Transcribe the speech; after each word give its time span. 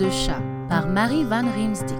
de 0.00 0.08
chat 0.08 0.40
par 0.70 0.86
Marie 0.86 1.24
Van 1.24 1.44
Riemsdyk. 1.52 1.98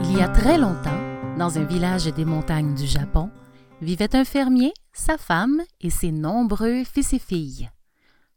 Il 0.00 0.16
y 0.16 0.22
a 0.22 0.28
très 0.28 0.56
longtemps, 0.56 1.36
dans 1.36 1.58
un 1.58 1.64
village 1.64 2.06
des 2.06 2.24
montagnes 2.24 2.74
du 2.74 2.86
Japon, 2.86 3.30
vivait 3.82 4.16
un 4.16 4.24
fermier, 4.24 4.72
sa 4.94 5.18
femme 5.18 5.60
et 5.82 5.90
ses 5.90 6.12
nombreux 6.12 6.84
fils 6.84 7.12
et 7.12 7.18
filles. 7.18 7.68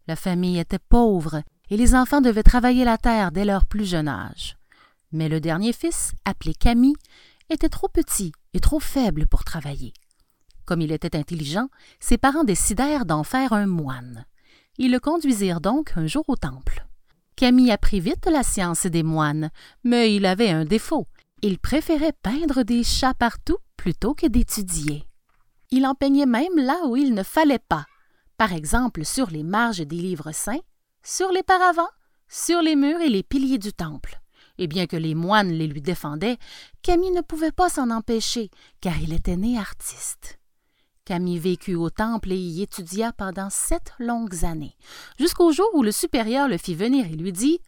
La 0.05 0.17
famille 0.17 0.59
était 0.59 0.79
pauvre 0.79 1.43
et 1.69 1.77
les 1.77 1.95
enfants 1.95 2.19
devaient 2.19 2.43
travailler 2.43 2.83
la 2.83 2.97
terre 2.97 3.31
dès 3.31 3.45
leur 3.45 3.65
plus 3.65 3.85
jeune 3.85 4.09
âge. 4.09 4.57
Mais 5.13 5.29
le 5.29 5.39
dernier 5.39 5.71
fils, 5.71 6.11
appelé 6.25 6.53
Camille, 6.53 6.97
était 7.49 7.69
trop 7.69 7.87
petit 7.87 8.33
et 8.53 8.59
trop 8.59 8.81
faible 8.81 9.27
pour 9.27 9.45
travailler. 9.45 9.93
Comme 10.65 10.81
il 10.81 10.91
était 10.91 11.15
intelligent, 11.15 11.69
ses 12.01 12.17
parents 12.17 12.43
décidèrent 12.43 13.05
d'en 13.05 13.23
faire 13.23 13.53
un 13.53 13.67
moine. 13.67 14.25
Ils 14.77 14.91
le 14.91 14.99
conduisirent 14.99 15.61
donc 15.61 15.93
un 15.95 16.05
jour 16.05 16.25
au 16.27 16.35
temple. 16.35 16.85
Camille 17.39 17.71
apprit 17.71 18.01
vite 18.01 18.25
la 18.25 18.43
science 18.43 18.85
des 18.85 19.01
moines, 19.01 19.49
mais 19.85 20.13
il 20.13 20.25
avait 20.25 20.49
un 20.49 20.65
défaut. 20.65 21.07
Il 21.41 21.57
préférait 21.57 22.11
peindre 22.21 22.63
des 22.63 22.83
chats 22.83 23.13
partout 23.13 23.59
plutôt 23.77 24.13
que 24.13 24.27
d'étudier. 24.27 25.05
Il 25.71 25.85
en 25.85 25.95
peignait 25.95 26.25
même 26.25 26.57
là 26.57 26.81
où 26.83 26.97
il 26.97 27.13
ne 27.13 27.23
fallait 27.23 27.57
pas, 27.57 27.85
par 28.37 28.51
exemple 28.51 29.05
sur 29.05 29.29
les 29.29 29.43
marges 29.43 29.87
des 29.87 29.95
livres 29.95 30.33
saints, 30.33 30.59
sur 31.01 31.31
les 31.31 31.43
paravents, 31.43 31.87
sur 32.27 32.61
les 32.61 32.75
murs 32.75 32.99
et 32.99 33.07
les 33.07 33.23
piliers 33.23 33.57
du 33.57 33.71
temple. 33.71 34.19
Et 34.57 34.67
bien 34.67 34.85
que 34.85 34.97
les 34.97 35.15
moines 35.15 35.53
les 35.53 35.67
lui 35.67 35.81
défendaient, 35.81 36.39
Camille 36.81 37.11
ne 37.11 37.21
pouvait 37.21 37.53
pas 37.53 37.69
s'en 37.69 37.89
empêcher, 37.89 38.51
car 38.81 38.99
il 38.99 39.13
était 39.13 39.37
né 39.37 39.57
artiste. 39.57 40.38
Camille 41.09 41.39
vécut 41.39 41.73
au 41.73 41.89
temple 41.89 42.31
et 42.31 42.37
y 42.37 42.61
étudia 42.61 43.11
pendant 43.11 43.49
sept 43.49 43.93
longues 43.97 44.45
années, 44.45 44.77
jusqu'au 45.17 45.51
jour 45.51 45.67
où 45.73 45.81
le 45.81 45.91
supérieur 45.91 46.47
le 46.47 46.59
fit 46.59 46.75
venir 46.75 47.07
et 47.07 47.15
lui 47.15 47.33
dit 47.33 47.61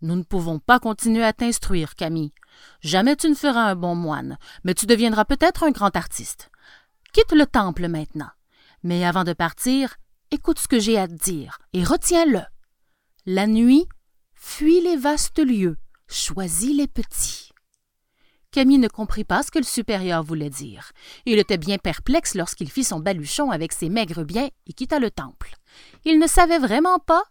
Nous 0.00 0.16
ne 0.16 0.22
pouvons 0.22 0.58
pas 0.58 0.78
continuer 0.78 1.22
à 1.22 1.34
t'instruire, 1.34 1.94
Camille. 1.94 2.32
Jamais 2.80 3.16
tu 3.16 3.28
ne 3.28 3.34
feras 3.34 3.70
un 3.70 3.74
bon 3.74 3.94
moine, 3.94 4.38
mais 4.64 4.72
tu 4.72 4.86
deviendras 4.86 5.26
peut-être 5.26 5.64
un 5.64 5.72
grand 5.72 5.94
artiste. 5.94 6.50
Quitte 7.12 7.32
le 7.32 7.44
temple 7.44 7.86
maintenant. 7.86 8.30
Mais 8.82 9.04
avant 9.04 9.24
de 9.24 9.34
partir, 9.34 9.96
écoute 10.30 10.58
ce 10.58 10.66
que 10.66 10.80
j'ai 10.80 10.96
à 10.98 11.06
te 11.06 11.12
dire 11.12 11.58
et 11.74 11.84
retiens-le. 11.84 12.40
La 13.26 13.46
nuit, 13.46 13.84
fuis 14.32 14.80
les 14.80 14.96
vastes 14.96 15.38
lieux, 15.38 15.76
choisis 16.08 16.74
les 16.74 16.88
petits. 16.88 17.39
Camille 18.52 18.78
ne 18.78 18.88
comprit 18.88 19.24
pas 19.24 19.42
ce 19.42 19.50
que 19.50 19.58
le 19.58 19.64
supérieur 19.64 20.24
voulait 20.24 20.50
dire. 20.50 20.92
Il 21.24 21.38
était 21.38 21.58
bien 21.58 21.78
perplexe 21.78 22.34
lorsqu'il 22.34 22.70
fit 22.70 22.82
son 22.82 22.98
baluchon 22.98 23.50
avec 23.50 23.72
ses 23.72 23.88
maigres 23.88 24.24
biens 24.24 24.48
et 24.66 24.72
quitta 24.72 24.98
le 24.98 25.10
temple. 25.10 25.54
Il 26.04 26.18
ne 26.18 26.26
savait 26.26 26.58
vraiment 26.58 26.98
pas 26.98 27.22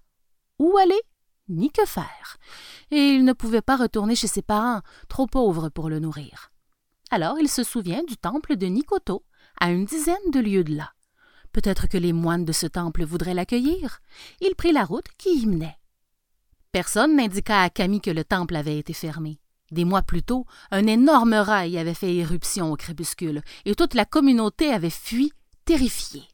où 0.60 0.78
aller 0.78 1.02
ni 1.50 1.72
que 1.72 1.86
faire, 1.86 2.38
et 2.92 3.00
il 3.00 3.26
ne 3.26 3.34
pouvait 3.34 3.62
pas 3.62 3.76
retourner 3.76 4.16
chez 4.16 4.28
ses 4.28 4.44
parents, 4.44 4.82
trop 5.08 5.26
pauvres 5.26 5.70
pour 5.70 5.90
le 5.90 6.00
nourrir. 6.00 6.52
Alors 7.12 7.40
il 7.40 7.50
se 7.50 7.64
souvient 7.64 8.04
du 8.04 8.18
temple 8.18 8.56
de 8.56 8.68
Nikoto, 8.68 9.26
à 9.60 9.72
une 9.72 9.86
dizaine 9.86 10.32
de 10.32 10.40
lieues 10.40 10.64
de 10.64 10.76
là. 10.76 10.94
Peut-être 11.52 11.88
que 11.88 11.98
les 11.98 12.14
moines 12.14 12.46
de 12.46 12.52
ce 12.52 12.68
temple 12.68 13.04
voudraient 13.04 13.34
l'accueillir. 13.34 14.00
Il 14.40 14.56
prit 14.56 14.72
la 14.72 14.86
route 14.86 15.08
qui 15.18 15.42
y 15.42 15.48
menait. 15.48 15.78
Personne 16.72 17.16
n'indiqua 17.16 17.64
à 17.64 17.70
Camille 17.72 18.02
que 18.02 18.12
le 18.12 18.24
temple 18.24 18.56
avait 18.56 18.78
été 18.78 18.94
fermé. 18.94 19.40
Des 19.72 19.86
mois 19.86 20.02
plus 20.02 20.24
tôt, 20.24 20.46
un 20.72 20.88
énorme 20.88 21.34
rail 21.34 21.78
avait 21.78 21.94
fait 21.94 22.16
éruption 22.16 22.72
au 22.72 22.76
crépuscule, 22.76 23.42
et 23.66 23.76
toute 23.76 23.94
la 23.94 24.06
communauté 24.06 24.72
avait 24.72 24.90
fui, 24.90 25.32
terrifiée. 25.66 26.28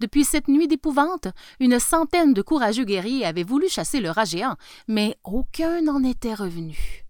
Depuis 0.00 0.24
cette 0.24 0.46
nuit 0.46 0.68
d'épouvante, 0.68 1.26
une 1.58 1.80
centaine 1.80 2.32
de 2.32 2.42
courageux 2.42 2.84
guerriers 2.84 3.26
avaient 3.26 3.42
voulu 3.42 3.68
chasser 3.68 4.00
le 4.00 4.10
rat 4.10 4.26
géant, 4.26 4.56
mais 4.86 5.16
aucun 5.24 5.82
n'en 5.82 6.04
était 6.04 6.34
revenu. 6.34 7.04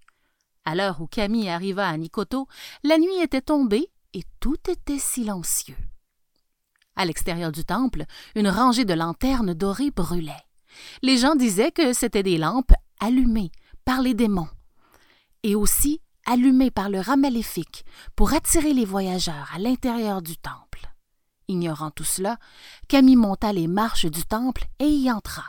À 0.64 0.74
l'heure 0.74 1.00
où 1.00 1.06
Camille 1.06 1.50
arriva 1.50 1.86
à 1.86 1.96
Nikoto, 1.96 2.46
la 2.84 2.98
nuit 2.98 3.22
était 3.22 3.42
tombée 3.42 3.90
et 4.14 4.22
tout 4.40 4.58
était 4.70 4.98
silencieux. 4.98 5.76
À 6.96 7.04
l'extérieur 7.04 7.52
du 7.52 7.64
temple, 7.64 8.04
une 8.34 8.48
rangée 8.48 8.86
de 8.86 8.94
lanternes 8.94 9.54
dorées 9.54 9.90
brûlait. 9.90 10.32
Les 11.02 11.18
gens 11.18 11.36
disaient 11.36 11.72
que 11.72 11.92
c'étaient 11.92 12.22
des 12.22 12.38
lampes 12.38 12.72
allumées 13.00 13.52
par 13.84 14.00
les 14.00 14.14
démons 14.14 14.48
et 15.48 15.54
aussi 15.54 16.02
allumé 16.26 16.70
par 16.70 16.90
le 16.90 17.00
rat 17.00 17.16
maléfique 17.16 17.86
pour 18.14 18.34
attirer 18.34 18.74
les 18.74 18.84
voyageurs 18.84 19.50
à 19.54 19.58
l'intérieur 19.58 20.20
du 20.20 20.36
temple. 20.36 20.86
Ignorant 21.48 21.90
tout 21.90 22.04
cela, 22.04 22.36
Camille 22.86 23.16
monta 23.16 23.54
les 23.54 23.66
marches 23.66 24.04
du 24.04 24.24
temple 24.24 24.64
et 24.78 24.88
y 24.88 25.10
entra. 25.10 25.44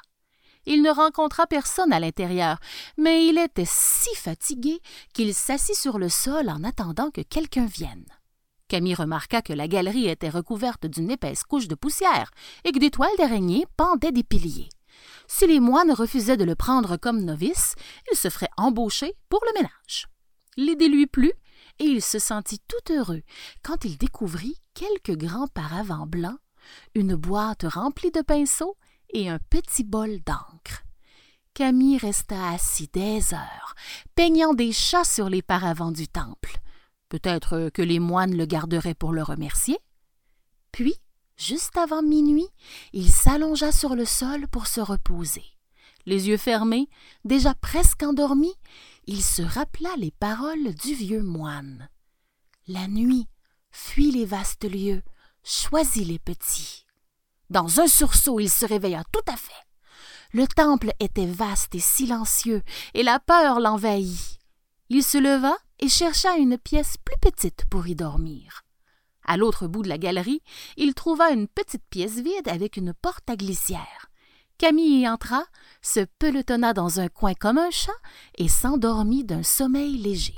Il 0.66 0.84
ne 0.84 0.90
rencontra 0.90 1.48
personne 1.48 1.92
à 1.92 2.00
l'intérieur, 2.00 2.60
mais 2.98 3.28
il 3.28 3.38
était 3.38 3.68
si 3.68 4.16
fatigué 4.16 4.80
qu'il 5.14 5.34
s'assit 5.34 5.76
sur 5.76 6.00
le 6.00 6.08
sol 6.08 6.50
en 6.50 6.64
attendant 6.64 7.12
que 7.12 7.22
quelqu'un 7.22 7.66
vienne. 7.66 8.06
Camille 8.70 8.96
remarqua 8.96 9.42
que 9.42 9.52
la 9.52 9.68
galerie 9.68 10.08
était 10.08 10.30
recouverte 10.30 10.86
d'une 10.86 11.12
épaisse 11.12 11.44
couche 11.44 11.68
de 11.68 11.76
poussière 11.76 12.32
et 12.64 12.72
que 12.72 12.80
des 12.80 12.92
toiles 12.92 13.18
d'araignée 13.18 13.66
pendaient 13.76 14.14
des 14.14 14.24
piliers. 14.24 14.70
Si 15.32 15.46
les 15.46 15.60
moines 15.60 15.92
refusaient 15.92 16.38
de 16.38 16.44
le 16.44 16.56
prendre 16.56 16.98
comme 16.98 17.24
novice, 17.24 17.76
il 18.12 18.18
se 18.18 18.30
ferait 18.30 18.50
embaucher 18.58 19.14
pour 19.30 19.40
le 19.46 19.62
ménage. 19.62 20.08
L'idée 20.58 20.90
lui 20.90 21.06
plut, 21.06 21.34
et 21.78 21.86
il 21.86 22.02
se 22.02 22.18
sentit 22.18 22.60
tout 22.68 22.92
heureux 22.92 23.22
quand 23.64 23.86
il 23.86 23.98
découvrit 24.00 24.56
quelques 24.74 25.16
grands 25.16 25.48
paravents 25.48 26.08
blancs, 26.08 26.40
une 26.96 27.16
boîte 27.16 27.64
remplie 27.64 28.10
de 28.10 28.22
pinceaux 28.22 28.76
et 29.14 29.30
un 29.30 29.38
petit 29.52 29.84
bol 29.84 30.20
d'encre. 30.26 30.84
Camille 31.54 32.00
resta 32.00 32.50
assis 32.50 32.90
des 32.92 33.34
heures, 33.36 33.76
peignant 34.16 34.56
des 34.56 34.72
chats 34.72 35.04
sur 35.04 35.30
les 35.30 35.44
paravents 35.44 35.92
du 35.92 36.08
temple. 36.08 36.58
Peut-être 37.08 37.70
que 37.72 37.84
les 37.84 38.00
moines 38.00 38.36
le 38.36 38.48
garderaient 38.48 38.96
pour 38.96 39.14
le 39.14 39.22
remercier. 39.22 39.78
Puis, 40.72 40.96
Juste 41.40 41.78
avant 41.78 42.02
minuit, 42.02 42.50
il 42.92 43.10
s'allongea 43.10 43.72
sur 43.72 43.96
le 43.96 44.04
sol 44.04 44.50
pour 44.50 44.68
se 44.68 44.82
reposer. 44.82 45.46
Les 46.06 46.28
yeux 46.28 46.36
fermés, 46.36 46.90
déjà 47.24 47.54
presque 47.56 48.04
endormi, 48.04 48.52
il 49.08 49.24
se 49.24 49.42
rappela 49.42 49.96
les 49.96 50.12
paroles 50.12 50.76
du 50.76 50.94
vieux 50.94 51.24
moine. 51.24 51.88
La 52.68 52.90
nuit, 52.90 53.30
fuis 53.72 54.12
les 54.12 54.26
vastes 54.26 54.70
lieux, 54.70 55.02
choisis 55.42 56.06
les 56.06 56.20
petits. 56.20 56.86
Dans 57.50 57.80
un 57.80 57.88
sursaut, 57.88 58.42
il 58.42 58.50
se 58.50 58.66
réveilla 58.66 59.06
tout 59.14 59.32
à 59.32 59.38
fait. 59.38 59.54
Le 60.34 60.46
temple 60.46 60.92
était 61.00 61.26
vaste 61.26 61.74
et 61.74 61.80
silencieux, 61.80 62.64
et 62.94 63.02
la 63.02 63.18
peur 63.22 63.62
l'envahit. 63.62 64.40
Il 64.90 65.06
se 65.06 65.18
leva 65.18 65.56
et 65.80 65.88
chercha 65.88 66.36
une 66.36 66.58
pièce 66.58 66.98
plus 66.98 67.18
petite 67.22 67.64
pour 67.70 67.88
y 67.88 67.96
dormir. 67.96 68.66
À 69.26 69.38
l'autre 69.38 69.68
bout 69.68 69.84
de 69.84 69.90
la 69.90 69.98
galerie, 69.98 70.42
il 70.78 70.94
trouva 70.94 71.32
une 71.32 71.48
petite 71.48 71.84
pièce 71.90 72.20
vide 72.20 72.48
avec 72.48 72.78
une 72.78 72.94
porte 72.94 73.30
à 73.30 73.36
glissière. 73.36 74.10
Camille 74.58 75.02
y 75.02 75.08
entra, 75.08 75.46
se 75.82 76.02
pelotonna 76.20 76.74
dans 76.74 77.00
un 77.00 77.08
coin 77.08 77.34
comme 77.34 77.58
un 77.58 77.72
chat 77.72 77.92
et 78.38 78.50
s'endormit 78.50 79.24
d'un 79.24 79.44
sommeil 79.44 79.98
léger. 79.98 80.36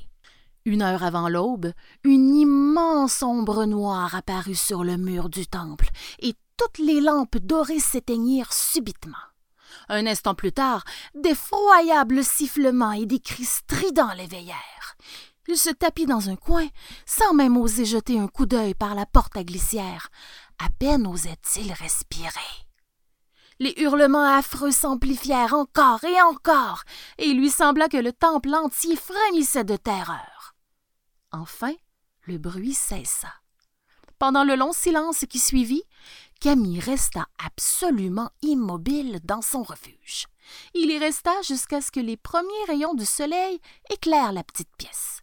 Une 0.65 0.83
heure 0.83 1.03
avant 1.03 1.27
l'aube, 1.27 1.73
une 2.03 2.35
immense 2.35 3.23
ombre 3.23 3.65
noire 3.65 4.13
apparut 4.13 4.55
sur 4.55 4.83
le 4.83 4.97
mur 4.97 5.29
du 5.29 5.47
temple, 5.47 5.89
et 6.19 6.35
toutes 6.55 6.77
les 6.77 7.01
lampes 7.01 7.37
dorées 7.37 7.79
s'éteignirent 7.79 8.53
subitement. 8.53 9.17
Un 9.89 10.05
instant 10.05 10.35
plus 10.35 10.51
tard, 10.51 10.83
d'effroyables 11.15 12.23
sifflements 12.23 12.91
et 12.91 13.07
des 13.07 13.19
cris 13.19 13.45
stridents 13.45 14.13
l'éveillèrent. 14.13 14.97
Il 15.47 15.57
se 15.57 15.69
tapit 15.69 16.05
dans 16.05 16.29
un 16.29 16.35
coin, 16.35 16.67
sans 17.05 17.33
même 17.33 17.57
oser 17.57 17.85
jeter 17.85 18.19
un 18.19 18.27
coup 18.27 18.45
d'œil 18.45 18.73
par 18.73 18.95
la 18.95 19.05
porte 19.05 19.35
à 19.35 19.43
glissière. 19.43 20.09
À 20.59 20.69
peine 20.69 21.07
osait-il 21.07 21.73
respirer. 21.73 22.39
Les 23.59 23.73
hurlements 23.77 24.37
affreux 24.37 24.71
s'amplifièrent 24.71 25.53
encore 25.53 26.03
et 26.03 26.21
encore, 26.21 26.83
et 27.17 27.27
il 27.27 27.37
lui 27.37 27.49
sembla 27.49 27.89
que 27.89 27.97
le 27.97 28.11
temple 28.13 28.53
entier 28.55 28.95
frémissait 28.95 29.63
de 29.63 29.75
terreur. 29.75 30.55
Enfin, 31.31 31.73
le 32.23 32.37
bruit 32.37 32.73
cessa. 32.73 33.33
Pendant 34.17 34.43
le 34.43 34.55
long 34.55 34.71
silence 34.71 35.25
qui 35.29 35.39
suivit, 35.39 35.83
Camille 36.39 36.79
resta 36.79 37.25
absolument 37.43 38.29
immobile 38.41 39.19
dans 39.23 39.41
son 39.41 39.63
refuge. 39.63 40.27
Il 40.73 40.91
y 40.91 40.97
resta 40.97 41.31
jusqu'à 41.43 41.81
ce 41.81 41.91
que 41.91 41.99
les 41.99 42.17
premiers 42.17 42.65
rayons 42.67 42.93
du 42.93 43.05
soleil 43.05 43.59
éclairent 43.89 44.33
la 44.33 44.43
petite 44.43 44.75
pièce. 44.77 45.21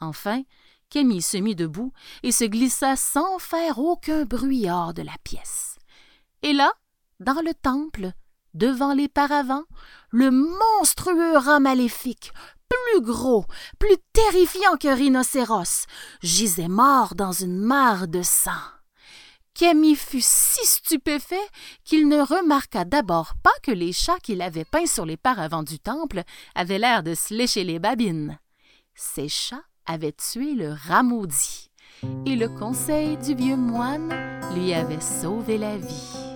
Enfin, 0.00 0.42
Camille 0.90 1.22
se 1.22 1.36
mit 1.36 1.54
debout 1.54 1.92
et 2.22 2.32
se 2.32 2.44
glissa 2.44 2.96
sans 2.96 3.38
faire 3.38 3.78
aucun 3.78 4.24
bruit 4.24 4.70
hors 4.70 4.94
de 4.94 5.02
la 5.02 5.16
pièce. 5.24 5.76
Et 6.42 6.52
là, 6.52 6.72
dans 7.20 7.42
le 7.44 7.52
temple, 7.54 8.12
devant 8.54 8.94
les 8.94 9.08
paravents, 9.08 9.64
le 10.10 10.30
monstrueux 10.30 11.36
rat 11.36 11.60
maléfique, 11.60 12.32
plus 12.68 13.00
gros, 13.02 13.44
plus 13.78 13.96
terrifiant 14.12 14.76
qu'un 14.76 14.94
rhinocéros, 14.94 15.86
gisait 16.22 16.68
mort 16.68 17.14
dans 17.14 17.32
une 17.32 17.58
mare 17.58 18.08
de 18.08 18.22
sang. 18.22 18.52
Camille 19.54 19.96
fut 19.96 20.22
si 20.22 20.64
stupéfait 20.64 21.36
qu'il 21.82 22.06
ne 22.06 22.20
remarqua 22.20 22.84
d'abord 22.84 23.34
pas 23.42 23.50
que 23.62 23.72
les 23.72 23.92
chats 23.92 24.20
qu'il 24.20 24.40
avait 24.40 24.64
peints 24.64 24.86
sur 24.86 25.04
les 25.04 25.16
paravents 25.16 25.64
du 25.64 25.80
temple 25.80 26.22
avaient 26.54 26.78
l'air 26.78 27.02
de 27.02 27.14
se 27.14 27.34
lécher 27.34 27.64
les 27.64 27.80
babines. 27.80 28.38
Ces 28.94 29.28
chats 29.28 29.64
avaient 29.88 30.12
tué 30.12 30.54
le 30.54 30.70
rat 30.70 31.02
et 32.26 32.36
le 32.36 32.48
conseil 32.48 33.16
du 33.16 33.34
vieux 33.34 33.56
moine 33.56 34.14
lui 34.54 34.72
avait 34.74 35.00
sauvé 35.00 35.58
la 35.58 35.76
vie. 35.76 36.27